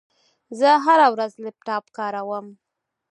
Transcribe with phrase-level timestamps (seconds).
[0.59, 2.45] زه هره ورځ لپټاپ کاروم.